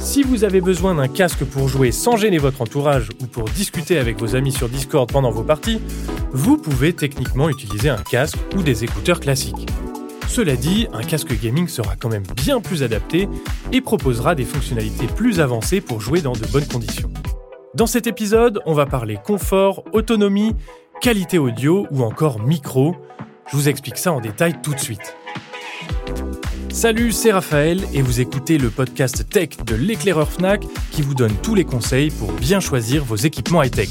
Si 0.00 0.22
vous 0.22 0.44
avez 0.44 0.62
besoin 0.62 0.94
d'un 0.94 1.08
casque 1.08 1.44
pour 1.44 1.68
jouer 1.68 1.92
sans 1.92 2.16
gêner 2.16 2.38
votre 2.38 2.62
entourage 2.62 3.10
ou 3.20 3.26
pour 3.26 3.44
discuter 3.44 3.98
avec 3.98 4.18
vos 4.18 4.34
amis 4.34 4.50
sur 4.50 4.68
Discord 4.68 5.12
pendant 5.12 5.30
vos 5.30 5.42
parties, 5.42 5.78
vous 6.32 6.56
pouvez 6.56 6.94
techniquement 6.94 7.50
utiliser 7.50 7.90
un 7.90 8.02
casque 8.02 8.38
ou 8.56 8.62
des 8.62 8.82
écouteurs 8.82 9.20
classiques. 9.20 9.68
Cela 10.26 10.56
dit, 10.56 10.88
un 10.94 11.02
casque 11.02 11.38
gaming 11.38 11.68
sera 11.68 11.96
quand 11.96 12.08
même 12.08 12.24
bien 12.34 12.62
plus 12.62 12.82
adapté 12.82 13.28
et 13.72 13.82
proposera 13.82 14.34
des 14.34 14.44
fonctionnalités 14.44 15.06
plus 15.06 15.38
avancées 15.38 15.82
pour 15.82 16.00
jouer 16.00 16.22
dans 16.22 16.32
de 16.32 16.46
bonnes 16.46 16.66
conditions. 16.66 17.12
Dans 17.74 17.86
cet 17.86 18.06
épisode, 18.06 18.60
on 18.64 18.72
va 18.72 18.86
parler 18.86 19.18
confort, 19.22 19.84
autonomie, 19.92 20.56
qualité 21.02 21.36
audio 21.36 21.86
ou 21.90 22.02
encore 22.02 22.40
micro. 22.40 22.96
Je 23.52 23.56
vous 23.56 23.68
explique 23.68 23.98
ça 23.98 24.12
en 24.12 24.20
détail 24.20 24.54
tout 24.62 24.72
de 24.72 24.80
suite. 24.80 25.14
Salut, 26.72 27.10
c'est 27.10 27.32
Raphaël 27.32 27.84
et 27.92 28.00
vous 28.00 28.20
écoutez 28.20 28.56
le 28.56 28.70
podcast 28.70 29.28
tech 29.28 29.56
de 29.66 29.74
l'éclaireur 29.74 30.30
Fnac 30.30 30.62
qui 30.92 31.02
vous 31.02 31.14
donne 31.14 31.34
tous 31.42 31.56
les 31.56 31.64
conseils 31.64 32.10
pour 32.10 32.32
bien 32.32 32.60
choisir 32.60 33.04
vos 33.04 33.16
équipements 33.16 33.60
high-tech. 33.60 33.88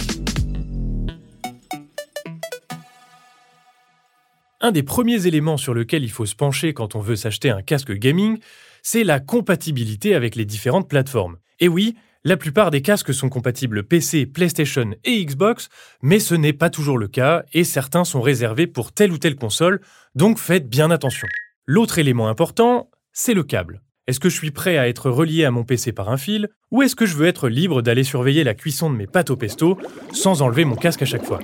Un 4.62 4.72
des 4.72 4.82
premiers 4.82 5.28
éléments 5.28 5.58
sur 5.58 5.74
lequel 5.74 6.04
il 6.04 6.10
faut 6.10 6.26
se 6.26 6.36
pencher 6.36 6.74
quand 6.74 6.96
on 6.96 7.02
veut 7.02 7.18
s'acheter 7.18 7.50
un 7.50 7.62
casque 7.62 7.92
gaming, 7.92 8.40
c'est 8.82 9.04
la 9.04 9.20
compatibilité 9.20 10.16
avec 10.16 10.36
les 10.36 10.46
différentes 10.46 10.90
plateformes. 10.90 11.38
Et 11.60 11.68
oui, 11.68 11.96
la 12.24 12.38
plupart 12.38 12.72
des 12.72 12.82
casques 12.82 13.14
sont 13.14 13.30
compatibles 13.30 13.84
PC, 13.84 14.26
PlayStation 14.26 14.92
et 15.04 15.24
Xbox, 15.26 15.68
mais 16.02 16.20
ce 16.20 16.34
n'est 16.34 16.54
pas 16.54 16.70
toujours 16.70 16.98
le 16.98 17.10
cas 17.10 17.44
et 17.54 17.66
certains 17.66 18.06
sont 18.06 18.22
réservés 18.22 18.68
pour 18.68 18.94
telle 18.94 19.12
ou 19.12 19.18
telle 19.18 19.36
console, 19.36 19.82
donc 20.16 20.40
faites 20.40 20.70
bien 20.70 20.92
attention. 20.92 21.28
L'autre 21.72 22.00
élément 22.00 22.30
important, 22.30 22.90
c'est 23.14 23.36
le 23.36 23.44
câble. 23.44 23.84
Est-ce 24.08 24.20
que 24.20 24.28
je 24.28 24.36
suis 24.36 24.50
prêt 24.50 24.80
à 24.80 24.90
être 24.90 25.12
relié 25.12 25.46
à 25.46 25.52
mon 25.52 25.64
PC 25.64 25.92
par 25.92 26.10
un 26.10 26.18
fil, 26.18 26.50
ou 26.72 26.82
est-ce 26.82 26.96
que 26.96 27.06
je 27.06 27.16
veux 27.16 27.28
être 27.28 27.48
libre 27.48 27.84
d'aller 27.84 28.04
surveiller 28.04 28.44
la 28.44 28.56
cuisson 28.56 28.90
de 28.90 28.96
mes 28.96 29.06
pâtes 29.06 29.30
au 29.30 29.38
pesto 29.38 29.78
sans 30.12 30.42
enlever 30.42 30.66
mon 30.66 30.76
casque 30.76 31.04
à 31.04 31.06
chaque 31.06 31.24
fois? 31.24 31.38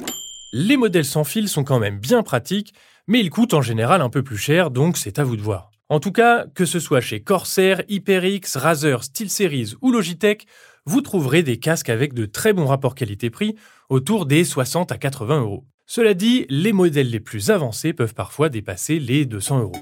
Les 0.52 0.78
modèles 0.78 1.06
sans 1.06 1.26
fil 1.26 1.48
sont 1.48 1.64
quand 1.64 1.78
même 1.78 2.00
bien 2.00 2.24
pratiques, 2.24 2.74
mais 3.06 3.20
ils 3.20 3.30
coûtent 3.30 3.54
en 3.54 3.62
général 3.62 4.02
un 4.02 4.10
peu 4.10 4.24
plus 4.24 4.40
cher, 4.40 4.72
donc 4.72 4.98
c'est 4.98 5.20
à 5.20 5.24
vous 5.24 5.38
de 5.38 5.44
voir. 5.44 5.70
En 5.90 6.00
tout 6.00 6.12
cas, 6.12 6.48
que 6.56 6.66
ce 6.66 6.80
soit 6.80 7.02
chez 7.02 7.20
Corsair, 7.20 7.84
HyperX, 7.88 8.58
Razer, 8.58 9.04
SteelSeries 9.04 9.76
ou 9.84 9.92
Logitech, 9.92 10.48
vous 10.88 11.02
trouverez 11.02 11.44
des 11.44 11.60
casques 11.60 11.90
avec 11.90 12.16
de 12.16 12.26
très 12.26 12.52
bons 12.52 12.66
rapports 12.66 12.96
qualité-prix, 12.96 13.54
autour 13.90 14.26
des 14.26 14.44
60 14.44 14.92
à 14.92 14.98
80 14.98 15.42
euros. 15.42 15.68
Cela 15.86 16.16
dit, 16.16 16.48
les 16.50 16.74
modèles 16.74 17.12
les 17.12 17.20
plus 17.20 17.52
avancés 17.52 17.94
peuvent 17.94 18.16
parfois 18.16 18.50
dépasser 18.50 18.98
les 18.98 19.26
200 19.26 19.60
euros. 19.60 19.76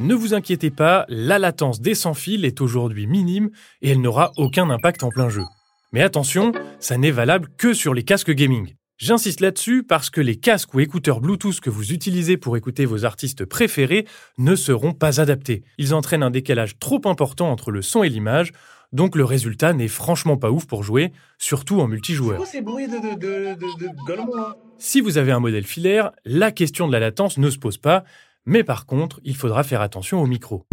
Ne 0.00 0.14
vous 0.14 0.32
inquiétez 0.32 0.70
pas, 0.70 1.04
la 1.08 1.38
latence 1.38 1.82
des 1.82 1.94
sans-fils 1.94 2.46
est 2.46 2.62
aujourd'hui 2.62 3.06
minime 3.06 3.50
et 3.82 3.90
elle 3.90 4.00
n'aura 4.00 4.32
aucun 4.38 4.70
impact 4.70 5.02
en 5.02 5.10
plein 5.10 5.28
jeu. 5.28 5.42
Mais 5.92 6.00
attention, 6.00 6.52
ça 6.78 6.96
n'est 6.96 7.10
valable 7.10 7.50
que 7.58 7.74
sur 7.74 7.92
les 7.92 8.02
casques 8.02 8.30
gaming. 8.30 8.72
J'insiste 8.96 9.40
là-dessus 9.40 9.82
parce 9.82 10.08
que 10.08 10.22
les 10.22 10.36
casques 10.36 10.72
ou 10.72 10.80
écouteurs 10.80 11.20
Bluetooth 11.20 11.60
que 11.60 11.68
vous 11.68 11.92
utilisez 11.92 12.38
pour 12.38 12.56
écouter 12.56 12.86
vos 12.86 13.04
artistes 13.04 13.44
préférés 13.44 14.06
ne 14.38 14.54
seront 14.54 14.94
pas 14.94 15.20
adaptés. 15.20 15.64
Ils 15.76 15.92
entraînent 15.92 16.22
un 16.22 16.30
décalage 16.30 16.78
trop 16.78 17.02
important 17.04 17.50
entre 17.50 17.70
le 17.70 17.82
son 17.82 18.02
et 18.02 18.08
l'image, 18.08 18.52
donc 18.92 19.16
le 19.16 19.24
résultat 19.26 19.74
n'est 19.74 19.86
franchement 19.86 20.38
pas 20.38 20.50
ouf 20.50 20.66
pour 20.66 20.82
jouer, 20.82 21.12
surtout 21.36 21.78
en 21.78 21.88
multijoueur. 21.88 22.42
Si 24.78 25.00
vous 25.02 25.18
avez 25.18 25.32
un 25.32 25.40
modèle 25.40 25.64
filaire, 25.66 26.10
la 26.24 26.52
question 26.52 26.88
de 26.88 26.92
la 26.92 27.00
latence 27.00 27.36
ne 27.36 27.50
se 27.50 27.58
pose 27.58 27.76
pas, 27.76 28.04
mais 28.46 28.64
par 28.64 28.86
contre, 28.86 29.20
il 29.24 29.36
faudra 29.36 29.62
faire 29.62 29.80
attention 29.80 30.20
aux 30.20 30.26
micros. 30.26 30.66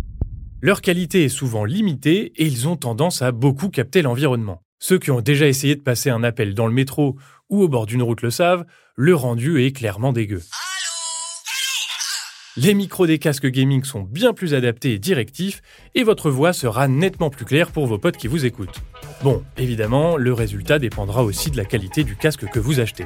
Leur 0.62 0.82
qualité 0.82 1.26
est 1.26 1.30
souvent 1.30 1.66
limitée 1.66 2.34
et 2.36 2.46
ils 2.46 2.68
ont 2.68 2.78
tendance 2.78 3.22
à 3.22 3.32
beaucoup 3.32 3.70
capter 3.70 4.02
l'environnement. 4.02 4.64
Ceux 4.80 5.00
qui 5.00 5.12
ont 5.12 5.22
déjà 5.22 5.48
essayé 5.48 5.76
de 5.76 5.82
passer 5.82 6.10
un 6.10 6.24
appel 6.24 6.54
dans 6.54 6.68
le 6.68 6.74
métro 6.74 7.16
ou 7.50 7.62
au 7.62 7.68
bord 7.68 7.86
d'une 7.86 8.02
route 8.02 8.22
le 8.22 8.32
savent, 8.32 8.66
le 8.96 9.16
rendu 9.16 9.64
est 9.64 9.72
clairement 9.72 10.14
dégueu. 10.14 10.42
Les 12.60 12.74
micros 12.74 13.06
des 13.06 13.20
casques 13.20 13.46
gaming 13.46 13.84
sont 13.84 14.02
bien 14.02 14.34
plus 14.34 14.56
adaptés 14.56 14.94
et 14.94 15.00
directifs, 15.00 15.62
et 15.94 16.04
votre 16.04 16.32
voix 16.32 16.54
sera 16.54 16.88
nettement 16.88 17.30
plus 17.30 17.46
claire 17.46 17.72
pour 17.72 17.86
vos 17.86 18.00
potes 18.00 18.18
qui 18.18 18.28
vous 18.28 18.46
écoutent. 18.46 18.82
Bon, 19.22 19.44
évidemment, 19.58 20.18
le 20.18 20.34
résultat 20.34 20.80
dépendra 20.80 21.24
aussi 21.24 21.52
de 21.52 21.58
la 21.58 21.66
qualité 21.66 22.04
du 22.04 22.16
casque 22.16 22.50
que 22.50 22.60
vous 22.60 22.80
achetez. 22.80 23.06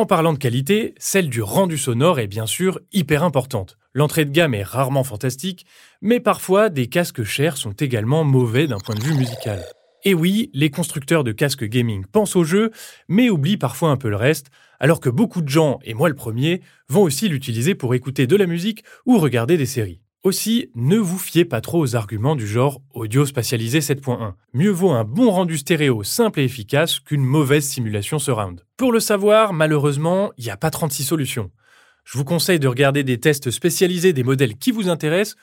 En 0.00 0.06
parlant 0.06 0.32
de 0.32 0.38
qualité, 0.38 0.94
celle 0.96 1.28
du 1.28 1.42
rendu 1.42 1.76
sonore 1.76 2.20
est 2.20 2.26
bien 2.26 2.46
sûr 2.46 2.80
hyper 2.90 3.22
importante. 3.22 3.76
L'entrée 3.92 4.24
de 4.24 4.30
gamme 4.30 4.54
est 4.54 4.62
rarement 4.62 5.04
fantastique, 5.04 5.66
mais 6.00 6.20
parfois 6.20 6.70
des 6.70 6.86
casques 6.86 7.22
chers 7.22 7.58
sont 7.58 7.72
également 7.72 8.24
mauvais 8.24 8.66
d'un 8.66 8.78
point 8.78 8.94
de 8.94 9.02
vue 9.02 9.12
musical. 9.12 9.62
Et 10.04 10.14
oui, 10.14 10.48
les 10.54 10.70
constructeurs 10.70 11.22
de 11.22 11.32
casques 11.32 11.66
gaming 11.66 12.06
pensent 12.06 12.34
au 12.34 12.44
jeu, 12.44 12.70
mais 13.08 13.28
oublient 13.28 13.58
parfois 13.58 13.90
un 13.90 13.98
peu 13.98 14.08
le 14.08 14.16
reste, 14.16 14.46
alors 14.78 15.00
que 15.00 15.10
beaucoup 15.10 15.42
de 15.42 15.50
gens, 15.50 15.78
et 15.84 15.92
moi 15.92 16.08
le 16.08 16.14
premier, 16.14 16.62
vont 16.88 17.02
aussi 17.02 17.28
l'utiliser 17.28 17.74
pour 17.74 17.94
écouter 17.94 18.26
de 18.26 18.36
la 18.36 18.46
musique 18.46 18.84
ou 19.04 19.18
regarder 19.18 19.58
des 19.58 19.66
séries. 19.66 20.00
Aussi, 20.22 20.70
ne 20.74 20.98
vous 20.98 21.16
fiez 21.16 21.46
pas 21.46 21.62
trop 21.62 21.80
aux 21.80 21.96
arguments 21.96 22.36
du 22.36 22.46
genre 22.46 22.82
audio 22.92 23.24
spatialisé 23.24 23.78
7.1. 23.78 24.34
Mieux 24.52 24.70
vaut 24.70 24.90
un 24.90 25.02
bon 25.02 25.30
rendu 25.30 25.56
stéréo 25.56 26.02
simple 26.02 26.40
et 26.40 26.44
efficace 26.44 27.00
qu'une 27.00 27.24
mauvaise 27.24 27.64
simulation 27.64 28.18
surround. 28.18 28.60
Pour 28.76 28.92
le 28.92 29.00
savoir, 29.00 29.54
malheureusement, 29.54 30.30
il 30.36 30.44
n'y 30.44 30.50
a 30.50 30.58
pas 30.58 30.68
36 30.68 31.04
solutions. 31.04 31.50
Je 32.04 32.18
vous 32.18 32.24
conseille 32.24 32.58
de 32.58 32.68
regarder 32.68 33.02
des 33.02 33.18
tests 33.18 33.50
spécialisés 33.50 34.12
des 34.12 34.22
modèles 34.22 34.58
qui 34.58 34.72
vous 34.72 34.90
intéressent 34.90 35.36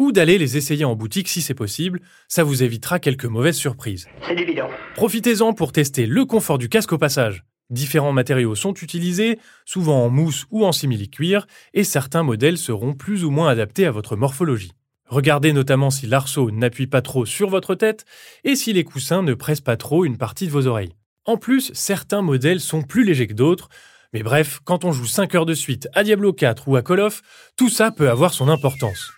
ou 0.00 0.10
d'aller 0.10 0.36
les 0.36 0.56
essayer 0.56 0.84
en 0.84 0.96
boutique 0.96 1.28
si 1.28 1.40
c'est 1.40 1.54
possible, 1.54 2.00
ça 2.26 2.42
vous 2.42 2.64
évitera 2.64 2.98
quelques 2.98 3.26
mauvaises 3.26 3.56
surprises. 3.56 4.08
C'est 4.26 4.34
du 4.34 4.44
bidon. 4.44 4.66
Profitez-en 4.96 5.52
pour 5.52 5.70
tester 5.70 6.06
le 6.06 6.24
confort 6.24 6.58
du 6.58 6.68
casque 6.68 6.92
au 6.92 6.98
passage. 6.98 7.44
Différents 7.70 8.12
matériaux 8.12 8.54
sont 8.54 8.74
utilisés, 8.74 9.38
souvent 9.64 10.04
en 10.04 10.10
mousse 10.10 10.46
ou 10.50 10.66
en 10.66 10.72
simili-cuir, 10.72 11.46
et 11.72 11.84
certains 11.84 12.22
modèles 12.22 12.58
seront 12.58 12.92
plus 12.92 13.24
ou 13.24 13.30
moins 13.30 13.48
adaptés 13.48 13.86
à 13.86 13.90
votre 13.90 14.16
morphologie. 14.16 14.72
Regardez 15.06 15.52
notamment 15.52 15.90
si 15.90 16.06
l'arceau 16.06 16.50
n'appuie 16.50 16.86
pas 16.86 17.02
trop 17.02 17.26
sur 17.26 17.48
votre 17.48 17.74
tête 17.74 18.04
et 18.42 18.56
si 18.56 18.72
les 18.72 18.84
coussins 18.84 19.22
ne 19.22 19.34
pressent 19.34 19.60
pas 19.60 19.76
trop 19.76 20.04
une 20.04 20.18
partie 20.18 20.46
de 20.46 20.52
vos 20.52 20.66
oreilles. 20.66 20.94
En 21.24 21.36
plus, 21.36 21.70
certains 21.74 22.22
modèles 22.22 22.60
sont 22.60 22.82
plus 22.82 23.04
légers 23.04 23.26
que 23.26 23.34
d'autres, 23.34 23.68
mais 24.12 24.22
bref, 24.22 24.60
quand 24.64 24.84
on 24.84 24.92
joue 24.92 25.06
5 25.06 25.34
heures 25.34 25.46
de 25.46 25.54
suite 25.54 25.88
à 25.94 26.04
Diablo 26.04 26.32
4 26.32 26.68
ou 26.68 26.76
à 26.76 26.82
Call 26.82 27.00
of, 27.00 27.22
tout 27.56 27.68
ça 27.68 27.90
peut 27.90 28.10
avoir 28.10 28.32
son 28.32 28.48
importance. 28.48 29.12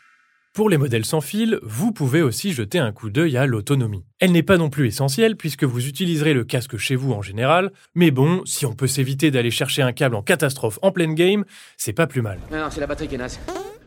Pour 0.57 0.71
les 0.71 0.79
modèles 0.79 1.05
sans 1.05 1.21
fil, 1.21 1.59
vous 1.63 1.93
pouvez 1.93 2.23
aussi 2.23 2.55
jeter 2.55 2.79
un 2.79 2.91
coup 2.91 3.11
d'œil 3.11 3.37
à 3.37 3.45
l'autonomie. 3.45 4.07
Elle 4.21 4.33
n'est 4.33 4.43
pas 4.43 4.57
non 4.57 4.71
plus 4.71 4.87
essentielle 4.87 5.37
puisque 5.37 5.65
vous 5.65 5.87
utiliserez 5.87 6.33
le 6.33 6.45
casque 6.45 6.79
chez 6.79 6.97
vous 6.97 7.13
en 7.13 7.21
général, 7.21 7.73
mais 7.95 8.11
bon, 8.11 8.41
si 8.47 8.65
on 8.65 8.73
peut 8.73 8.87
s'éviter 8.87 9.31
d'aller 9.31 9.51
chercher 9.51 9.83
un 9.83 9.93
câble 9.93 10.17
en 10.17 10.23
catastrophe 10.23 10.79
en 10.81 10.93
pleine 10.93 11.15
game, 11.15 11.45
c'est 11.77 11.93
pas 11.93 12.07
plus 12.07 12.23
mal. 12.23 12.39
Non, 12.51 12.57
non, 12.57 12.71
c'est 12.71 12.81
la 12.81 12.87
batterie 12.87 13.07
qui 13.07 13.17
est 13.17 13.19
naze. 13.19 13.39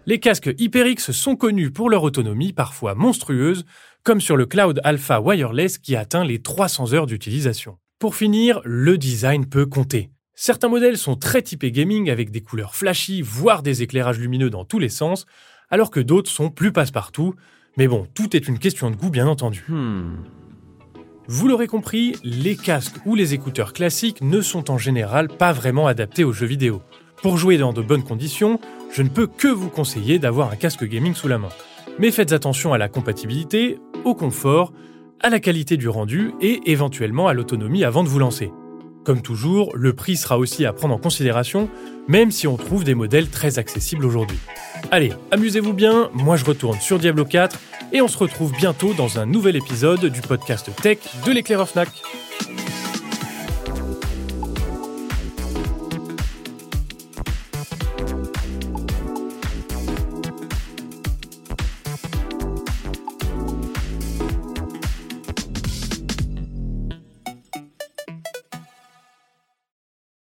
Les 0.06 0.20
casques 0.20 0.54
HyperX 0.60 1.12
sont 1.12 1.36
connus 1.36 1.72
pour 1.72 1.90
leur 1.90 2.04
autonomie 2.04 2.54
parfois 2.54 2.94
monstrueuse, 2.94 3.66
comme 4.04 4.22
sur 4.22 4.38
le 4.38 4.46
Cloud 4.46 4.80
Alpha 4.84 5.22
Wireless 5.22 5.80
qui 5.80 5.96
atteint 5.96 6.24
les 6.24 6.40
300 6.40 6.94
heures 6.94 7.08
d'utilisation. 7.08 7.80
Pour 7.98 8.14
finir, 8.14 8.62
le 8.64 9.00
design 9.00 9.48
peut 9.48 9.66
compter. 9.66 10.12
Certains 10.36 10.70
modèles 10.70 11.00
sont 11.00 11.16
très 11.16 11.42
typés 11.42 11.72
gaming 11.72 12.12
avec 12.12 12.30
des 12.30 12.42
couleurs 12.42 12.76
flashy, 12.76 13.24
voire 13.24 13.64
des 13.64 13.82
éclairages 13.82 14.20
lumineux 14.20 14.52
dans 14.52 14.66
tous 14.66 14.78
les 14.78 14.88
sens, 14.88 15.26
alors 15.72 15.92
que 15.92 16.00
d'autres 16.00 16.30
sont 16.30 16.50
plus 16.50 16.72
passe-partout. 16.72 17.36
Mais 17.78 17.88
bon, 17.88 18.08
tout 18.14 18.36
est 18.36 18.48
une 18.48 18.60
question 18.60 18.92
de 18.92 18.96
goût, 18.96 19.10
bien 19.10 19.28
entendu. 19.28 19.66
Vous 21.28 21.48
l'aurez 21.48 21.68
compris, 21.68 22.16
les 22.24 22.56
casques 22.56 22.98
ou 23.06 23.16
les 23.16 23.34
écouteurs 23.34 23.74
classiques 23.74 24.22
ne 24.22 24.42
sont 24.42 24.72
en 24.72 24.78
général 24.78 25.28
pas 25.28 25.54
vraiment 25.54 25.88
adaptés 25.88 26.24
aux 26.24 26.34
jeux 26.34 26.48
vidéo. 26.48 26.82
Pour 27.22 27.38
jouer 27.38 27.58
dans 27.58 27.74
de 27.74 27.82
bonnes 27.82 28.04
conditions, 28.04 28.60
je 28.92 29.04
ne 29.04 29.10
peux 29.10 29.28
que 29.28 29.48
vous 29.48 29.70
conseiller 29.70 30.20
d'avoir 30.20 30.52
un 30.52 30.56
casque 30.56 30.86
gaming 30.86 31.14
sous 31.14 31.28
la 31.28 31.38
main. 31.38 31.50
Mais 32.00 32.12
faites 32.12 32.32
attention 32.32 32.74
à 32.74 32.78
la 32.78 32.88
compatibilité, 32.88 33.78
au 34.06 34.16
confort, 34.16 34.74
à 35.22 35.30
la 35.30 35.40
qualité 35.40 35.78
du 35.78 35.90
rendu 35.90 36.32
et 36.42 36.62
éventuellement 36.66 37.28
à 37.28 37.34
l'autonomie 37.34 37.84
avant 37.84 38.04
de 38.04 38.10
vous 38.10 38.20
lancer. 38.20 38.52
Comme 39.04 39.22
toujours, 39.22 39.76
le 39.76 39.94
prix 39.94 40.18
sera 40.18 40.38
aussi 40.38 40.66
à 40.66 40.74
prendre 40.74 40.94
en 40.94 40.98
considération, 40.98 41.70
même 42.08 42.32
si 42.32 42.48
on 42.48 42.58
trouve 42.58 42.84
des 42.84 42.96
modèles 42.96 43.30
très 43.30 43.58
accessibles 43.60 44.06
aujourd'hui. 44.06 44.38
Allez, 44.92 45.14
amusez-vous 45.32 45.74
bien, 45.74 46.10
moi 46.14 46.36
je 46.36 46.46
retourne 46.46 46.80
sur 46.80 47.00
Diablo 47.00 47.26
4 47.26 47.58
et 47.94 48.02
on 48.02 48.08
se 48.08 48.18
retrouve 48.18 48.52
bientôt 48.54 48.94
dans 48.94 49.20
un 49.20 49.26
nouvel 49.26 49.56
épisode 49.56 50.06
du 50.06 50.22
podcast 50.22 50.70
Tech 50.82 51.00
de 51.26 51.32
l'éclaireur 51.32 51.68
Fnac. 51.68 51.90